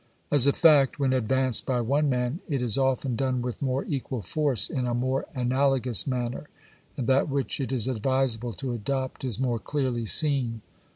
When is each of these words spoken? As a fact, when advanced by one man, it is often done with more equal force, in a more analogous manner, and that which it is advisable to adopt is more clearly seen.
As 0.31 0.47
a 0.47 0.51
fact, 0.51 0.97
when 0.97 1.13
advanced 1.13 1.67
by 1.67 1.79
one 1.79 2.09
man, 2.09 2.39
it 2.49 2.59
is 2.59 2.75
often 2.75 3.15
done 3.15 3.43
with 3.43 3.61
more 3.61 3.85
equal 3.85 4.23
force, 4.23 4.67
in 4.67 4.87
a 4.87 4.95
more 4.95 5.27
analogous 5.35 6.07
manner, 6.07 6.49
and 6.97 7.05
that 7.05 7.29
which 7.29 7.59
it 7.59 7.71
is 7.71 7.87
advisable 7.87 8.53
to 8.53 8.73
adopt 8.73 9.23
is 9.23 9.39
more 9.39 9.59
clearly 9.59 10.07
seen. 10.07 10.61